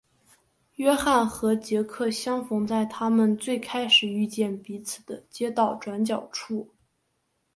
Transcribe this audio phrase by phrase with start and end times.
[0.77, 6.73] 约翰和杰克相逢在他们最开始遇见彼此的街道转角处。